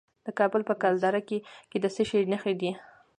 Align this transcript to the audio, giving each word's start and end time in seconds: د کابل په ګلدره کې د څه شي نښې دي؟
د 0.25 0.27
کابل 0.39 0.61
په 0.69 0.73
ګلدره 0.83 1.21
کې 1.69 1.77
د 1.83 1.85
څه 1.95 2.03
شي 2.09 2.19
نښې 2.31 2.53
دي؟ 2.61 2.71